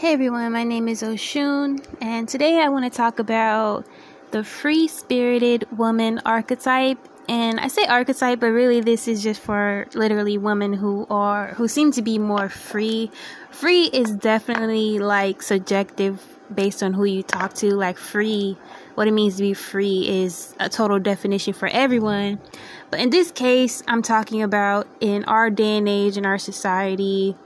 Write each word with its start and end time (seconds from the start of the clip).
Hey 0.00 0.14
everyone, 0.14 0.50
my 0.52 0.64
name 0.64 0.88
is 0.88 1.02
Oshun, 1.02 1.84
and 2.00 2.26
today 2.26 2.58
I 2.58 2.70
want 2.70 2.90
to 2.90 2.96
talk 2.96 3.18
about 3.18 3.84
the 4.30 4.42
free 4.42 4.88
spirited 4.88 5.66
woman 5.76 6.22
archetype. 6.24 6.96
And 7.28 7.60
I 7.60 7.68
say 7.68 7.84
archetype, 7.84 8.40
but 8.40 8.46
really 8.46 8.80
this 8.80 9.06
is 9.06 9.22
just 9.22 9.42
for 9.42 9.86
literally 9.92 10.38
women 10.38 10.72
who 10.72 11.06
are 11.10 11.48
who 11.48 11.68
seem 11.68 11.92
to 11.92 12.00
be 12.00 12.18
more 12.18 12.48
free. 12.48 13.10
Free 13.50 13.90
is 13.92 14.12
definitely 14.12 14.98
like 14.98 15.42
subjective 15.42 16.26
based 16.52 16.82
on 16.82 16.94
who 16.94 17.04
you 17.04 17.22
talk 17.22 17.52
to. 17.56 17.74
Like 17.74 17.98
free, 17.98 18.56
what 18.94 19.06
it 19.06 19.12
means 19.12 19.36
to 19.36 19.42
be 19.42 19.52
free 19.52 20.08
is 20.08 20.54
a 20.58 20.70
total 20.70 20.98
definition 20.98 21.52
for 21.52 21.68
everyone. 21.68 22.40
But 22.90 23.00
in 23.00 23.10
this 23.10 23.30
case, 23.30 23.82
I'm 23.86 24.00
talking 24.00 24.42
about 24.42 24.88
in 24.98 25.26
our 25.26 25.50
day 25.50 25.76
and 25.76 25.86
age 25.86 26.16
in 26.16 26.24
our 26.24 26.38
society 26.38 27.36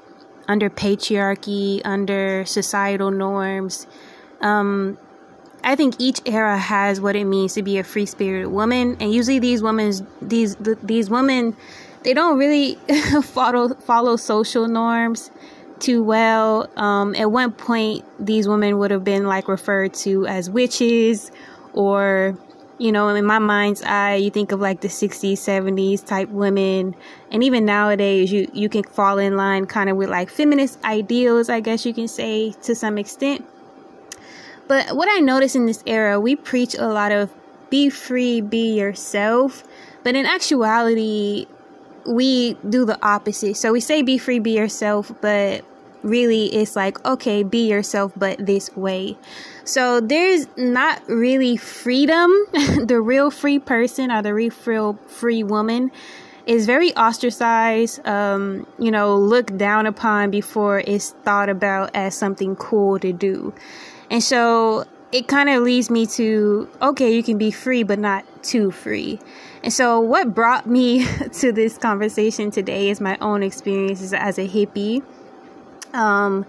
under 0.49 0.71
patriarchy, 0.71 1.81
under 1.85 2.45
societal 2.45 3.11
norms. 3.11 3.87
Um, 4.41 4.99
I 5.63 5.77
think 5.77 5.95
each 5.99 6.21
era 6.27 6.59
has 6.59 7.01
what 7.01 7.17
it 7.17 7.25
means 7.25 7.55
to 7.55 7.63
be 7.63 7.79
a 7.79 7.85
free 7.85 8.07
spirited 8.07 8.49
woman, 8.49 8.97
and 9.01 9.13
usually 9.13 9.39
these 9.39 9.63
women, 9.63 9.93
these 10.21 10.57
these 10.57 11.09
women, 11.09 11.57
they 12.03 12.13
don't 12.13 12.39
really 12.39 12.75
follow 13.23 13.75
follow 13.75 14.17
social 14.17 14.69
norms 14.69 15.31
too 15.81 16.03
well. 16.03 16.69
Um, 16.77 17.15
at 17.15 17.31
one 17.31 17.53
point, 17.53 18.05
these 18.19 18.47
women 18.47 18.79
would 18.79 18.91
have 18.91 19.05
been 19.05 19.27
like 19.27 19.49
referred 19.49 19.95
to 19.95 20.27
as 20.27 20.51
witches 20.51 21.31
or 21.73 22.39
you 22.79 22.91
know, 22.91 23.09
in 23.09 23.25
my 23.25 23.39
mind's 23.39 23.83
eye, 23.83 24.17
you 24.17 24.31
think 24.31 24.53
of 24.53 24.61
like 24.61 24.81
the 24.81 24.89
60s, 24.89 25.35
70s 25.35 26.05
type 26.05 26.29
women, 26.29 26.95
and 27.31 27.45
even 27.45 27.65
nowadays, 27.65 28.33
you 28.33 28.51
you 28.53 28.69
can 28.69 28.83
fall 28.83 29.19
in 29.19 29.37
line 29.37 29.67
kind 29.67 29.89
of 29.89 29.97
with 29.97 30.11
like 30.11 30.29
feminist 30.29 30.83
ideals, 30.85 31.49
I 31.49 31.61
guess 31.61 31.87
you 31.87 31.95
can 31.95 32.09
say 32.09 32.53
to 32.63 32.75
some 32.75 32.99
extent. 32.99 33.45
But 34.67 34.97
what 34.97 35.09
I 35.11 35.21
notice 35.21 35.55
in 35.55 35.67
this 35.67 35.83
era, 35.87 36.19
we 36.19 36.37
preach 36.37 36.75
a 36.75 36.87
lot 36.87 37.13
of 37.13 37.31
be 37.71 37.91
free, 37.91 38.41
be 38.41 38.75
yourself, 38.75 39.65
but 40.03 40.15
in 40.17 40.27
actuality, 40.27 41.47
we 42.07 42.55
do 42.69 42.85
the 42.85 42.99
opposite. 43.05 43.57
So 43.57 43.73
we 43.73 43.81
say 43.81 44.03
be 44.03 44.19
free, 44.19 44.39
be 44.39 44.53
yourself, 44.53 45.13
but 45.21 45.65
really 46.05 46.47
it's 46.55 46.77
like 46.77 47.05
okay 47.05 47.43
be 47.43 47.69
yourself 47.69 48.13
but 48.17 48.45
this 48.45 48.75
way. 48.77 49.17
So 49.65 50.01
there's 50.01 50.47
not 50.57 51.03
really 51.09 51.57
freedom. 51.57 52.31
The 52.85 53.01
real 53.01 53.31
free 53.31 53.59
person 53.59 54.11
or 54.11 54.21
the 54.21 54.35
real 54.35 54.99
free 55.07 55.43
woman 55.43 55.91
is 56.47 56.67
very 56.67 56.95
ostracized 56.97 58.07
um, 58.07 58.67
you 58.79 58.91
know 58.91 59.17
looked 59.17 59.57
down 59.57 59.87
upon 59.87 60.31
before 60.31 60.81
it's 60.87 61.11
thought 61.25 61.49
about 61.49 61.91
as 61.95 62.15
something 62.15 62.57
cool 62.57 62.99
to 62.99 63.13
do. 63.13 63.55
And 64.11 64.23
so 64.23 64.85
it 65.13 65.29
kind 65.29 65.49
of 65.49 65.63
leads 65.63 65.91
me 65.91 66.07
to 66.07 66.69
okay 66.83 67.15
you 67.15 67.23
can 67.23 67.39
be 67.39 67.51
free 67.51 67.83
but 67.83 67.99
not 67.99 68.25
too 68.43 68.71
free. 68.71 69.19
And 69.63 69.73
so 69.73 69.99
what 69.99 70.35
brought 70.35 70.67
me 70.67 71.07
to 71.41 71.53
this 71.53 71.79
conversation 71.79 72.51
today 72.51 72.91
is 72.91 73.01
my 73.01 73.17
own 73.23 73.43
experiences 73.43 74.13
as 74.13 74.39
a 74.39 74.47
hippie 74.47 75.03
um, 75.95 76.45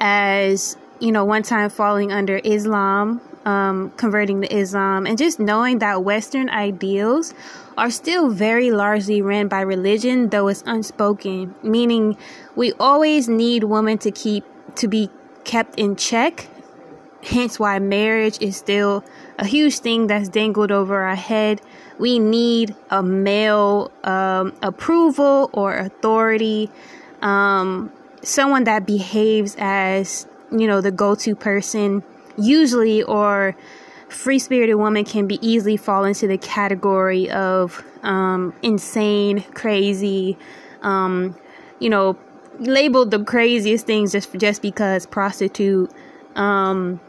as 0.00 0.76
you 1.00 1.10
know, 1.10 1.24
one 1.24 1.42
time 1.42 1.68
falling 1.68 2.12
under 2.12 2.40
Islam, 2.44 3.20
um, 3.44 3.90
converting 3.96 4.42
to 4.42 4.56
Islam, 4.56 5.04
and 5.04 5.18
just 5.18 5.40
knowing 5.40 5.80
that 5.80 6.04
Western 6.04 6.48
ideals 6.48 7.34
are 7.76 7.90
still 7.90 8.30
very 8.30 8.70
largely 8.70 9.20
ran 9.20 9.48
by 9.48 9.62
religion, 9.62 10.28
though 10.28 10.46
it's 10.46 10.62
unspoken. 10.64 11.54
Meaning, 11.62 12.16
we 12.54 12.72
always 12.78 13.28
need 13.28 13.64
women 13.64 13.98
to 13.98 14.12
keep 14.12 14.44
to 14.76 14.86
be 14.86 15.10
kept 15.42 15.76
in 15.78 15.96
check. 15.96 16.46
Hence, 17.24 17.58
why 17.58 17.78
marriage 17.80 18.38
is 18.40 18.56
still 18.56 19.04
a 19.38 19.46
huge 19.46 19.78
thing 19.78 20.06
that's 20.06 20.28
dangled 20.28 20.70
over 20.70 21.02
our 21.02 21.16
head. 21.16 21.60
We 21.98 22.18
need 22.18 22.74
a 22.90 23.02
male 23.02 23.90
um, 24.04 24.54
approval 24.62 25.50
or 25.52 25.74
authority. 25.76 26.70
Um, 27.22 27.92
someone 28.22 28.64
that 28.64 28.86
behaves 28.86 29.56
as, 29.58 30.26
you 30.50 30.66
know, 30.66 30.80
the 30.80 30.90
go 30.90 31.14
to 31.16 31.34
person, 31.34 32.02
usually, 32.36 33.02
or 33.02 33.56
free 34.08 34.38
spirited 34.38 34.76
woman 34.76 35.04
can 35.04 35.26
be 35.26 35.38
easily 35.46 35.76
fall 35.76 36.04
into 36.04 36.26
the 36.26 36.38
category 36.38 37.30
of 37.30 37.84
um, 38.02 38.54
insane, 38.62 39.42
crazy, 39.54 40.36
um, 40.82 41.36
you 41.78 41.88
know, 41.88 42.16
labeled 42.58 43.10
the 43.10 43.24
craziest 43.24 43.86
things 43.86 44.12
just 44.12 44.32
just 44.38 44.62
because 44.62 45.06
prostitute, 45.06 45.90
um, 46.36 47.00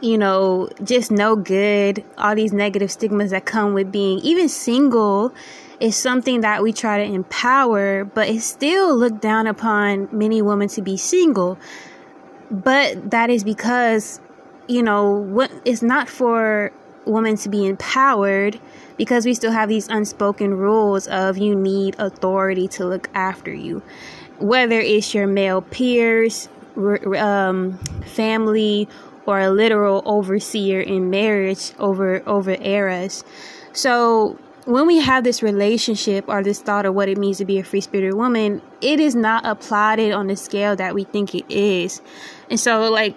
you 0.00 0.16
know, 0.16 0.68
just 0.84 1.10
no 1.10 1.36
good. 1.36 2.04
All 2.16 2.34
these 2.34 2.52
negative 2.52 2.90
stigmas 2.90 3.30
that 3.30 3.44
come 3.44 3.74
with 3.74 3.90
being 3.90 4.18
even 4.20 4.48
single 4.48 5.34
is 5.80 5.96
something 5.96 6.40
that 6.40 6.62
we 6.62 6.72
try 6.72 7.04
to 7.04 7.12
empower, 7.12 8.04
but 8.04 8.28
it's 8.28 8.44
still 8.44 8.96
looked 8.96 9.20
down 9.20 9.46
upon 9.46 10.08
many 10.10 10.40
women 10.42 10.68
to 10.68 10.82
be 10.82 10.96
single. 10.96 11.58
But 12.50 13.10
that 13.10 13.30
is 13.30 13.44
because, 13.44 14.20
you 14.68 14.82
know, 14.82 15.10
what 15.10 15.50
it's 15.64 15.82
not 15.82 16.08
for 16.08 16.72
women 17.04 17.36
to 17.36 17.48
be 17.48 17.66
empowered 17.66 18.58
because 18.96 19.26
we 19.26 19.34
still 19.34 19.52
have 19.52 19.68
these 19.68 19.88
unspoken 19.88 20.54
rules 20.54 21.06
of 21.08 21.38
you 21.38 21.54
need 21.54 21.94
authority 21.98 22.66
to 22.66 22.84
look 22.84 23.08
after 23.14 23.52
you, 23.52 23.82
whether 24.38 24.80
it's 24.80 25.14
your 25.14 25.26
male 25.26 25.62
peers, 25.62 26.48
um, 27.16 27.78
family, 28.04 28.88
or 29.26 29.40
a 29.40 29.50
literal 29.50 30.02
overseer 30.06 30.80
in 30.80 31.10
marriage 31.10 31.72
over 31.78 32.22
over 32.28 32.56
eras. 32.60 33.24
So 33.72 34.38
when 34.66 34.86
we 34.86 34.98
have 34.98 35.22
this 35.22 35.42
relationship 35.42 36.28
or 36.28 36.42
this 36.42 36.60
thought 36.60 36.86
of 36.86 36.94
what 36.94 37.08
it 37.08 37.16
means 37.16 37.38
to 37.38 37.44
be 37.44 37.58
a 37.58 37.64
free 37.64 37.80
spirited 37.80 38.14
woman, 38.14 38.60
it 38.80 38.98
is 38.98 39.14
not 39.14 39.46
applauded 39.46 40.12
on 40.12 40.26
the 40.26 40.36
scale 40.36 40.74
that 40.76 40.92
we 40.92 41.04
think 41.04 41.34
it 41.34 41.44
is. 41.48 42.02
And 42.50 42.58
so, 42.58 42.90
like, 42.90 43.14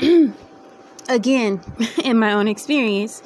again, 1.08 1.60
in 2.04 2.18
my 2.18 2.32
own 2.32 2.48
experience, 2.48 3.22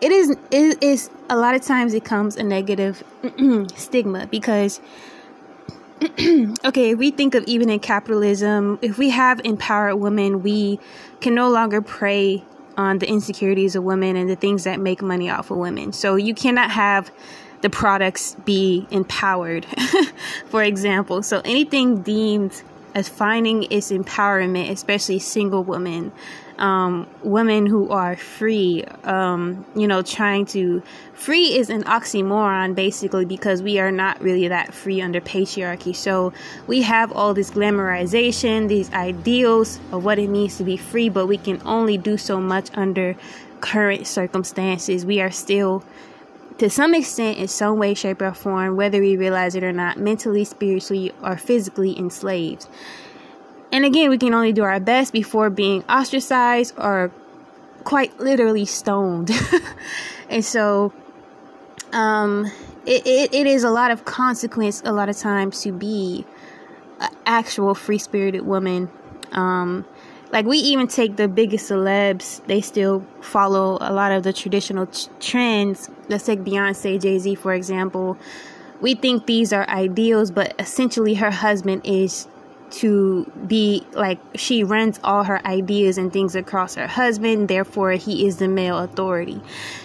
it 0.00 0.10
is 0.12 0.36
it 0.50 0.82
is 0.82 1.08
a 1.30 1.36
lot 1.36 1.54
of 1.54 1.62
times 1.62 1.94
it 1.94 2.04
comes 2.04 2.36
a 2.36 2.42
negative 2.42 3.02
stigma 3.76 4.26
because 4.26 4.80
okay, 6.02 6.90
if 6.90 6.98
we 6.98 7.10
think 7.10 7.34
of 7.34 7.44
even 7.44 7.70
in 7.70 7.78
capitalism, 7.78 8.78
if 8.82 8.98
we 8.98 9.10
have 9.10 9.40
empowered 9.44 9.96
women, 9.96 10.42
we 10.42 10.78
can 11.20 11.34
no 11.34 11.48
longer 11.48 11.80
prey 11.80 12.44
on 12.76 12.98
the 12.98 13.08
insecurities 13.08 13.76
of 13.76 13.84
women 13.84 14.16
and 14.16 14.28
the 14.28 14.36
things 14.36 14.64
that 14.64 14.80
make 14.80 15.02
money 15.02 15.30
off 15.30 15.50
of 15.50 15.56
women. 15.56 15.92
So 15.92 16.16
you 16.16 16.34
cannot 16.34 16.70
have 16.70 17.10
the 17.62 17.70
products 17.70 18.36
be 18.44 18.86
empowered, 18.90 19.66
for 20.46 20.62
example. 20.62 21.22
So 21.22 21.40
anything 21.44 22.02
deemed 22.02 22.62
as 22.94 23.08
finding 23.08 23.64
its 23.64 23.90
empowerment, 23.90 24.70
especially 24.70 25.18
single 25.18 25.64
women, 25.64 26.12
um, 26.58 27.06
women 27.22 27.66
who 27.66 27.90
are 27.90 28.16
free, 28.16 28.84
um, 29.04 29.64
you 29.74 29.86
know, 29.86 30.02
trying 30.02 30.46
to. 30.46 30.82
Free 31.14 31.56
is 31.56 31.70
an 31.70 31.82
oxymoron 31.84 32.74
basically 32.74 33.24
because 33.24 33.62
we 33.62 33.78
are 33.78 33.90
not 33.90 34.20
really 34.20 34.48
that 34.48 34.74
free 34.74 35.00
under 35.00 35.20
patriarchy. 35.20 35.96
So 35.96 36.32
we 36.66 36.82
have 36.82 37.10
all 37.12 37.32
this 37.32 37.50
glamorization, 37.50 38.68
these 38.68 38.92
ideals 38.92 39.80
of 39.92 40.04
what 40.04 40.18
it 40.18 40.28
means 40.28 40.58
to 40.58 40.64
be 40.64 40.76
free, 40.76 41.08
but 41.08 41.26
we 41.26 41.38
can 41.38 41.60
only 41.64 41.96
do 41.96 42.18
so 42.18 42.38
much 42.38 42.68
under 42.74 43.16
current 43.60 44.06
circumstances. 44.06 45.06
We 45.06 45.20
are 45.20 45.30
still 45.30 45.82
to 46.58 46.70
some 46.70 46.94
extent, 46.94 47.38
in 47.38 47.48
some 47.48 47.78
way, 47.78 47.92
shape, 47.92 48.22
or 48.22 48.32
form, 48.32 48.76
whether 48.76 49.00
we 49.00 49.16
realize 49.16 49.54
it 49.54 49.62
or 49.62 49.72
not, 49.72 49.98
mentally, 49.98 50.44
spiritually, 50.44 51.12
or 51.22 51.36
physically 51.36 51.98
enslaved. 51.98 52.66
And 53.72 53.84
again, 53.84 54.10
we 54.10 54.18
can 54.18 54.32
only 54.32 54.52
do 54.52 54.62
our 54.62 54.80
best 54.80 55.12
before 55.12 55.50
being 55.50 55.82
ostracized 55.84 56.74
or 56.78 57.10
quite 57.84 58.18
literally 58.18 58.64
stoned. 58.64 59.30
and 60.28 60.44
so, 60.44 60.92
um, 61.92 62.50
it, 62.84 63.06
it, 63.06 63.34
it 63.34 63.46
is 63.46 63.64
a 63.64 63.70
lot 63.70 63.90
of 63.90 64.04
consequence 64.04 64.82
a 64.84 64.92
lot 64.92 65.08
of 65.08 65.16
times 65.16 65.62
to 65.62 65.72
be 65.72 66.24
an 67.00 67.10
actual 67.26 67.74
free 67.74 67.98
spirited 67.98 68.42
woman. 68.42 68.90
Um, 69.32 69.84
like 70.32 70.46
we 70.46 70.58
even 70.58 70.88
take 70.88 71.16
the 71.16 71.28
biggest 71.28 71.70
celebs, 71.70 72.44
they 72.46 72.60
still 72.60 73.06
follow 73.20 73.78
a 73.80 73.92
lot 73.92 74.12
of 74.12 74.22
the 74.22 74.32
traditional 74.32 74.88
trends. 75.20 75.88
Let's 76.08 76.24
take 76.24 76.40
Beyonce, 76.40 77.00
Jay 77.00 77.18
Z, 77.18 77.36
for 77.36 77.52
example. 77.54 78.18
We 78.80 78.94
think 78.94 79.26
these 79.26 79.52
are 79.52 79.68
ideals, 79.68 80.30
but 80.30 80.54
essentially 80.58 81.14
her 81.14 81.30
husband 81.30 81.82
is 81.84 82.28
to 82.70 83.30
be 83.46 83.86
like 83.92 84.18
she 84.34 84.64
runs 84.64 84.98
all 85.04 85.24
her 85.24 85.44
ideas 85.46 85.98
and 85.98 86.12
things 86.12 86.34
across 86.34 86.74
her 86.74 86.86
husband 86.86 87.48
therefore 87.48 87.92
he 87.92 88.26
is 88.26 88.38
the 88.38 88.48
male 88.48 88.78
authority. 88.78 89.40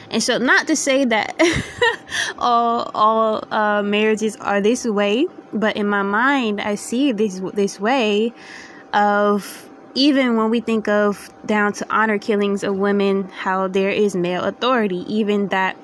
And 0.09 0.21
so 0.21 0.37
not 0.37 0.67
to 0.67 0.75
say 0.75 1.05
that 1.05 1.39
all 2.37 2.91
all 2.93 3.43
uh, 3.51 3.81
marriages 3.83 4.35
are 4.37 4.61
this 4.61 4.85
way 4.85 5.27
but 5.53 5.75
in 5.75 5.87
my 5.87 6.01
mind 6.01 6.61
i 6.61 6.75
see 6.75 7.11
this 7.11 7.41
this 7.53 7.79
way 7.79 8.33
of 8.93 9.69
even 9.93 10.37
when 10.37 10.49
we 10.49 10.59
think 10.59 10.87
of 10.87 11.29
down 11.45 11.73
to 11.73 11.85
honor 11.89 12.17
killings 12.17 12.63
of 12.63 12.77
women, 12.77 13.25
how 13.29 13.67
there 13.67 13.89
is 13.89 14.15
male 14.15 14.43
authority, 14.43 15.03
even 15.13 15.49
that 15.49 15.75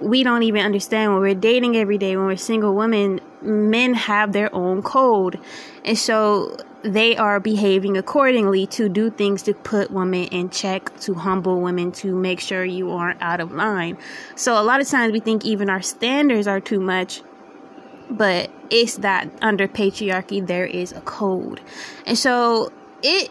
we 0.00 0.22
don't 0.22 0.42
even 0.42 0.64
understand 0.64 1.12
when 1.12 1.20
we're 1.20 1.34
dating 1.34 1.76
every 1.76 1.98
day, 1.98 2.16
when 2.16 2.26
we're 2.26 2.36
single 2.36 2.74
women, 2.74 3.20
men 3.44 3.94
have 3.94 4.32
their 4.32 4.54
own 4.54 4.82
code. 4.82 5.38
And 5.84 5.98
so 5.98 6.56
they 6.82 7.16
are 7.16 7.40
behaving 7.40 7.96
accordingly 7.96 8.66
to 8.66 8.88
do 8.88 9.10
things 9.10 9.42
to 9.44 9.54
put 9.54 9.90
women 9.90 10.24
in 10.24 10.50
check, 10.50 10.98
to 11.00 11.14
humble 11.14 11.60
women, 11.60 11.92
to 11.92 12.14
make 12.14 12.40
sure 12.40 12.64
you 12.64 12.90
aren't 12.90 13.20
out 13.22 13.40
of 13.40 13.52
line. 13.52 13.96
So 14.34 14.60
a 14.60 14.62
lot 14.62 14.80
of 14.80 14.88
times 14.88 15.12
we 15.12 15.20
think 15.20 15.44
even 15.44 15.70
our 15.70 15.82
standards 15.82 16.46
are 16.46 16.60
too 16.60 16.80
much, 16.80 17.22
but 18.10 18.50
it's 18.70 18.96
that 18.98 19.30
under 19.40 19.66
patriarchy 19.66 20.46
there 20.46 20.66
is 20.66 20.92
a 20.92 21.00
code. 21.00 21.60
And 22.06 22.18
so 22.18 22.70
it 23.02 23.30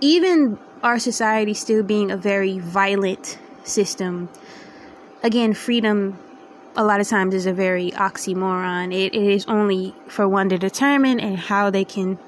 even 0.00 0.58
our 0.82 0.98
society 0.98 1.54
still 1.54 1.82
being 1.82 2.10
a 2.10 2.16
very 2.16 2.58
violent 2.58 3.38
system 3.64 4.28
again 5.22 5.52
freedom 5.52 6.18
a 6.80 6.84
lot 6.84 6.98
of 6.98 7.06
times 7.06 7.34
is 7.34 7.44
a 7.44 7.52
very 7.52 7.90
oxymoron. 7.90 8.90
It, 8.90 9.14
it 9.14 9.22
is 9.22 9.44
only 9.46 9.94
for 10.08 10.26
one 10.26 10.48
to 10.48 10.56
determine 10.56 11.20
and 11.20 11.36
how 11.36 11.68
they 11.68 11.84
can 11.84 12.18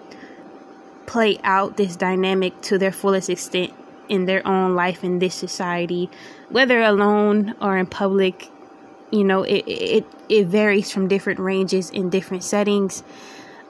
play 1.06 1.38
out 1.43 1.78
this 1.78 1.96
dynamic 1.96 2.60
to 2.62 2.76
their 2.76 2.93
fullest 2.93 3.31
extent 3.31 3.72
in 4.10 4.26
their 4.26 4.46
own 4.46 4.75
life 4.75 5.02
in 5.02 5.20
this 5.20 5.34
society. 5.34 6.10
Whether 6.50 6.82
alone 6.82 7.54
or 7.62 7.78
in 7.78 7.87
public 7.87 8.50
you 9.10 9.25
know 9.25 9.43
it 9.43 9.64
it, 9.66 10.06
it 10.28 10.46
varies 10.49 10.90
from 10.90 11.08
different 11.08 11.40
ranges 11.40 11.88
in 11.88 12.10
different 12.10 12.44
settings. 12.44 13.02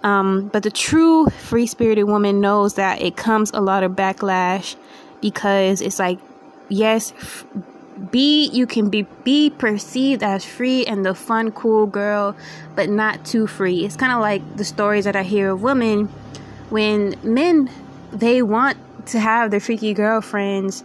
Um, 0.02 0.48
but 0.48 0.64
the 0.64 0.70
true 0.72 1.26
free 1.26 1.68
spirited 1.68 2.06
woman 2.06 2.40
knows 2.40 2.74
that 2.74 3.00
it 3.00 3.16
comes 3.16 3.52
a 3.54 3.60
lot 3.60 3.84
of 3.84 3.92
backlash 3.92 4.74
because 5.20 5.80
it's 5.80 6.00
like, 6.00 6.18
yes, 6.68 7.12
be 8.10 8.48
you 8.50 8.66
can 8.66 8.88
be 8.88 9.02
be 9.24 9.50
perceived 9.50 10.22
as 10.22 10.44
free 10.44 10.84
and 10.86 11.04
the 11.04 11.14
fun, 11.14 11.52
cool 11.52 11.86
girl, 11.86 12.36
but 12.74 12.88
not 12.88 13.24
too 13.24 13.46
free. 13.46 13.84
It's 13.84 13.96
kind 13.96 14.12
of 14.12 14.20
like 14.20 14.56
the 14.56 14.64
stories 14.64 15.04
that 15.04 15.16
I 15.16 15.22
hear 15.22 15.50
of 15.50 15.62
women 15.62 16.06
when 16.70 17.14
men 17.22 17.70
they 18.12 18.42
want 18.42 18.78
to 19.06 19.18
have 19.18 19.50
their 19.50 19.60
freaky 19.60 19.94
girlfriends 19.94 20.84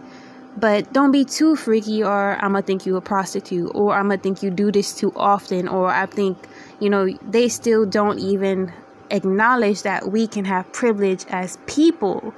but 0.56 0.92
don't 0.92 1.12
be 1.12 1.24
too 1.24 1.54
freaky 1.54 2.02
or 2.02 2.34
i'm 2.36 2.52
gonna 2.52 2.62
think 2.62 2.84
you 2.84 2.96
a 2.96 3.00
prostitute 3.00 3.70
or 3.74 3.94
i'm 3.94 4.08
gonna 4.08 4.18
think 4.18 4.42
you 4.42 4.50
do 4.50 4.72
this 4.72 4.92
too 4.92 5.12
often 5.14 5.68
or 5.68 5.88
i 5.88 6.04
think 6.06 6.36
you 6.80 6.90
know 6.90 7.08
they 7.22 7.48
still 7.48 7.86
don't 7.86 8.18
even 8.18 8.72
acknowledge 9.10 9.82
that 9.82 10.10
we 10.10 10.26
can 10.26 10.44
have 10.44 10.70
privilege 10.72 11.24
as 11.30 11.58
people 11.66 12.34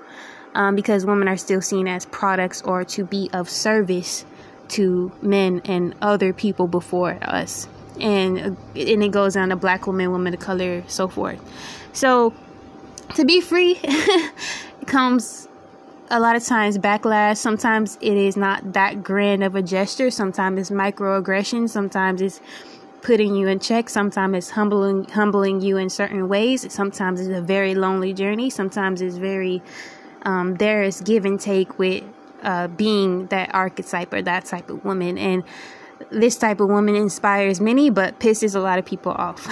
um, 0.54 0.74
because 0.74 1.06
women 1.06 1.28
are 1.28 1.36
still 1.36 1.62
seen 1.62 1.88
as 1.88 2.06
products 2.06 2.60
or 2.62 2.84
to 2.84 3.04
be 3.04 3.30
of 3.32 3.48
service 3.48 4.24
to 4.70 5.12
men 5.22 5.62
and 5.64 5.94
other 6.00 6.32
people 6.32 6.67
before 6.67 7.19
us. 7.22 7.69
And, 8.00 8.38
uh, 8.38 8.81
and 8.81 9.02
it 9.02 9.11
goes 9.11 9.34
down 9.34 9.50
to 9.50 9.56
black 9.56 9.87
women, 9.87 10.11
women 10.12 10.32
of 10.34 10.40
color, 10.40 10.82
so 10.87 11.08
forth. 11.08 11.40
So 11.93 12.32
to 13.14 13.25
be 13.25 13.40
free 13.40 13.81
comes 14.87 15.49
a 16.11 16.19
lot 16.19 16.37
of 16.37 16.44
times 16.44 16.78
backlash. 16.78 17.37
Sometimes 17.37 17.99
it 18.00 18.17
is 18.17 18.37
not 18.37 18.72
that 18.72 19.02
grand 19.02 19.44
of 19.44 19.55
a 19.55 19.62
gesture. 19.62 20.11
Sometimes 20.11 20.58
it's 20.61 20.70
microaggression. 20.70 21.69
Sometimes 21.69 22.20
it's 22.20 22.40
putting 23.02 23.34
you 23.34 23.49
in 23.49 23.61
check. 23.61 23.88
Sometimes 23.88 24.37
it's 24.37 24.50
humbling 24.50 25.05
humbling 25.05 25.61
you 25.61 25.76
in 25.76 25.88
certain 25.88 26.28
ways. 26.28 26.73
Sometimes 26.73 27.20
it's 27.20 27.37
a 27.37 27.43
very 27.43 27.75
lonely 27.75 28.12
journey. 28.12 28.50
Sometimes 28.50 29.00
it's 29.00 29.16
very 29.16 29.62
um, 30.23 30.56
there 30.56 30.82
is 30.82 31.00
give 31.00 31.25
and 31.25 31.40
take 31.40 31.78
with 31.78 32.05
uh, 32.42 32.69
being 32.69 33.26
that 33.26 33.54
archetype 33.54 34.12
or 34.12 34.22
that 34.22 34.44
type 34.44 34.70
of 34.70 34.84
woman. 34.84 35.19
And 35.19 35.44
this 36.10 36.37
type 36.37 36.60
of 36.60 36.69
woman 36.69 36.96
inspires 36.96 37.60
many, 37.60 37.90
but 37.90 38.19
pisses 38.19 38.54
a 38.54 38.60
lot 38.60 38.78
of 38.78 38.84
people 38.84 39.12
off 39.12 39.46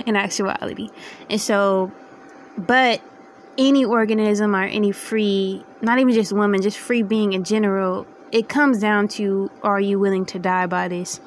in 0.06 0.16
actuality. 0.16 0.90
And 1.28 1.40
so, 1.40 1.90
but 2.56 3.00
any 3.58 3.84
organism 3.84 4.54
or 4.54 4.64
any 4.64 4.92
free, 4.92 5.64
not 5.80 5.98
even 5.98 6.14
just 6.14 6.32
women, 6.32 6.62
just 6.62 6.78
free 6.78 7.02
being 7.02 7.32
in 7.32 7.44
general, 7.44 8.06
it 8.30 8.48
comes 8.48 8.78
down 8.78 9.08
to 9.08 9.50
are 9.62 9.80
you 9.80 9.98
willing 9.98 10.24
to 10.26 10.38
die 10.38 10.66
by 10.66 10.88
this? 10.88 11.20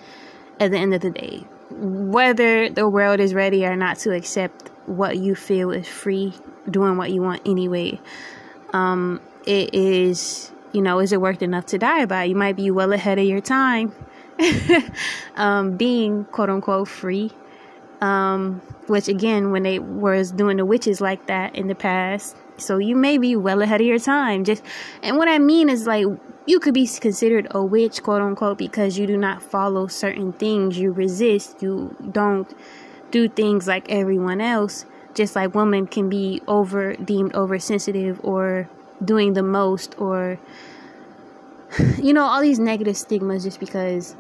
at 0.60 0.72
the 0.72 0.78
end 0.78 0.94
of 0.94 1.02
the 1.02 1.12
day. 1.12 1.44
Whether 1.70 2.70
the 2.70 2.88
world 2.88 3.20
is 3.20 3.34
ready 3.34 3.66
or 3.66 3.76
not 3.76 3.98
to 4.00 4.14
accept 4.14 4.70
what 4.86 5.18
you 5.18 5.36
feel 5.36 5.72
is 5.72 5.88
free, 5.88 6.34
doing 6.70 6.98
what 6.98 7.12
you 7.12 7.22
want 7.22 7.42
anyway, 7.46 8.00
um, 8.72 9.22
it 9.46 9.74
is, 9.74 10.52
you 10.74 10.82
know, 10.82 11.00
is 11.00 11.14
it 11.14 11.22
worth 11.22 11.42
enough 11.42 11.68
to 11.68 11.78
die 11.78 12.06
by? 12.06 12.26
You 12.26 12.36
might 12.36 12.56
be 12.56 12.72
well 12.72 12.92
ahead 12.92 13.20
of 13.20 13.26
your 13.26 13.42
time 13.42 13.94
um, 15.36 15.78
being 15.78 16.26
quote 16.26 16.50
unquote 16.50 16.88
free. 16.88 17.32
Um, 18.02 18.62
which 18.88 19.08
again, 19.08 19.52
when 19.52 19.64
they 19.64 19.80
was 19.80 20.32
doing 20.32 20.58
the 20.58 20.66
witches 20.66 21.00
like 21.00 21.28
that 21.28 21.56
in 21.56 21.68
the 21.68 21.76
past, 21.76 22.36
so 22.58 22.78
you 22.78 22.98
may 22.98 23.18
be 23.18 23.38
well 23.38 23.62
ahead 23.62 23.80
of 23.80 23.88
your 23.88 24.00
time. 24.00 24.44
Just 24.44 24.62
and 25.02 25.16
what 25.18 25.30
I 25.30 25.40
mean 25.40 25.70
is 25.70 25.88
like 25.88 26.06
you 26.46 26.60
could 26.60 26.74
be 26.74 26.86
considered 26.86 27.48
a 27.52 27.64
witch, 27.64 28.04
quote 28.04 28.22
unquote, 28.22 28.58
because 28.58 28.98
you 28.98 29.08
do 29.08 29.18
not 29.18 29.42
follow 29.42 29.88
certain 29.88 30.34
things. 30.34 30.78
You 30.78 30.92
resist. 30.92 31.62
You 31.62 31.96
don't 32.12 32.54
do 33.12 33.30
things 33.30 33.68
like 33.68 33.90
everyone 33.90 34.42
else. 34.42 34.86
Just 35.14 35.36
like 35.36 35.56
women 35.56 35.88
can 35.88 36.10
be 36.10 36.42
over 36.48 36.96
deemed 36.96 37.36
oversensitive 37.36 38.20
or 38.24 38.70
doing 39.06 39.34
the 39.34 39.44
most 39.44 39.96
or 39.98 40.40
you 41.98 42.14
know 42.14 42.24
all 42.24 42.42
these 42.42 42.60
negative 42.60 42.98
stigmas 42.98 43.44
just 43.44 43.60
because 43.60 44.16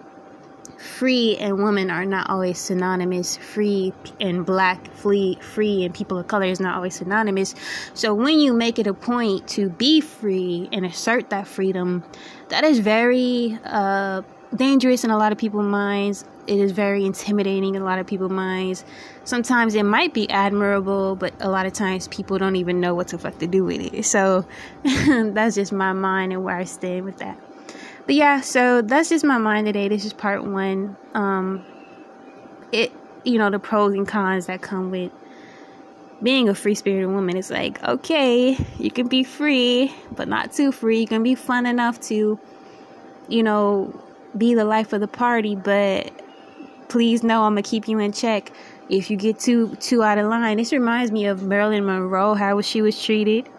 free 0.83 1.37
and 1.37 1.63
women 1.63 1.89
are 1.89 2.05
not 2.05 2.29
always 2.29 2.59
synonymous. 2.59 3.37
Free 3.37 3.93
and 4.19 4.45
black, 4.45 4.91
free, 4.93 5.37
free 5.41 5.83
and 5.83 5.93
people 5.93 6.17
of 6.17 6.27
color 6.27 6.45
is 6.45 6.59
not 6.59 6.75
always 6.75 6.95
synonymous. 6.95 7.55
So 7.93 8.13
when 8.13 8.39
you 8.39 8.53
make 8.53 8.79
it 8.79 8.87
a 8.87 8.93
point 8.93 9.47
to 9.49 9.69
be 9.69 10.01
free 10.01 10.69
and 10.71 10.85
assert 10.85 11.29
that 11.29 11.47
freedom, 11.47 12.03
that 12.49 12.63
is 12.63 12.79
very 12.79 13.57
uh, 13.63 14.23
dangerous 14.55 15.03
in 15.03 15.11
a 15.11 15.17
lot 15.17 15.31
of 15.31 15.37
people's 15.37 15.65
minds. 15.65 16.25
It 16.45 16.59
is 16.59 16.71
very 16.71 17.05
intimidating 17.05 17.75
in 17.75 17.81
a 17.81 17.85
lot 17.85 17.99
of 17.99 18.07
people's 18.07 18.31
minds. 18.31 18.83
Sometimes 19.23 19.75
it 19.75 19.83
might 19.83 20.13
be 20.13 20.29
admirable, 20.29 21.15
but 21.15 21.33
a 21.39 21.49
lot 21.49 21.65
of 21.65 21.73
times 21.73 22.07
people 22.09 22.37
don't 22.37 22.55
even 22.55 22.79
know 22.79 22.93
what 22.93 23.09
the 23.09 23.17
fuck 23.17 23.39
to 23.39 23.47
do 23.47 23.63
with 23.63 23.81
it. 23.93 24.05
So 24.05 24.45
that's 24.83 25.55
just 25.55 25.71
my 25.71 25.93
mind 25.93 26.33
and 26.33 26.43
where 26.43 26.57
I 26.57 26.65
stand 26.65 27.05
with 27.05 27.17
that. 27.17 27.39
But 28.05 28.15
yeah, 28.15 28.41
so 28.41 28.81
that's 28.81 29.09
just 29.09 29.23
my 29.23 29.37
mind 29.37 29.67
today. 29.67 29.87
This 29.87 30.03
is 30.03 30.11
part 30.11 30.43
one. 30.43 30.97
Um, 31.13 31.63
it, 32.71 32.91
you 33.23 33.37
know, 33.37 33.49
the 33.49 33.59
pros 33.59 33.93
and 33.93 34.05
cons 34.05 34.47
that 34.47 34.61
come 34.61 34.91
with 34.91 35.11
being 36.21 36.49
a 36.49 36.55
free 36.55 36.75
spirited 36.75 37.09
woman. 37.09 37.37
It's 37.37 37.49
like, 37.49 37.81
okay, 37.83 38.57
you 38.77 38.91
can 38.91 39.07
be 39.07 39.23
free, 39.23 39.93
but 40.11 40.27
not 40.27 40.51
too 40.51 40.71
free. 40.71 40.99
You 40.99 41.07
can 41.07 41.23
be 41.23 41.35
fun 41.35 41.65
enough 41.65 41.99
to, 42.01 42.39
you 43.29 43.43
know, 43.43 44.02
be 44.37 44.55
the 44.55 44.65
life 44.65 44.93
of 44.93 45.01
the 45.01 45.07
party, 45.07 45.55
but 45.55 46.11
please 46.89 47.23
know 47.23 47.43
I'm 47.43 47.53
gonna 47.53 47.63
keep 47.63 47.87
you 47.87 47.99
in 47.99 48.11
check 48.11 48.51
if 48.89 49.09
you 49.09 49.17
get 49.17 49.39
too 49.39 49.75
too 49.75 50.03
out 50.03 50.17
of 50.17 50.27
line. 50.27 50.57
This 50.57 50.71
reminds 50.71 51.11
me 51.11 51.25
of 51.25 51.43
Marilyn 51.43 51.85
Monroe, 51.85 52.33
how 52.33 52.61
she 52.61 52.81
was 52.81 53.01
treated. 53.01 53.49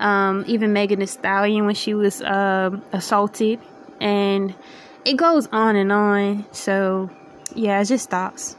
Um, 0.00 0.44
even 0.46 0.72
Megan 0.72 0.98
Thee 0.98 1.06
Stallion 1.06 1.66
when 1.66 1.74
she 1.74 1.94
was 1.94 2.20
uh, 2.20 2.76
assaulted 2.92 3.60
and 4.00 4.54
it 5.04 5.14
goes 5.14 5.46
on 5.52 5.76
and 5.76 5.92
on. 5.92 6.44
So, 6.52 7.10
yeah, 7.54 7.80
it 7.80 7.86
just 7.86 8.04
stops. 8.04 8.56